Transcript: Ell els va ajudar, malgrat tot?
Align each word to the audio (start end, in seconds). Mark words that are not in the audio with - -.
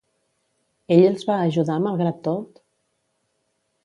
Ell 0.95 1.03
els 1.09 1.25
va 1.27 1.35
ajudar, 1.49 1.75
malgrat 1.87 2.17
tot? 2.29 2.57